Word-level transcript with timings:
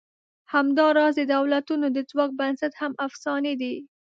همدا 0.53 0.87
راز 0.97 1.15
د 1.29 1.29
دولتونو 1.35 1.85
د 1.91 1.97
ځواک 2.09 2.31
بنسټ 2.39 2.73
هم 2.81 2.93
افسانې 3.05 3.53
دي. 3.61 3.75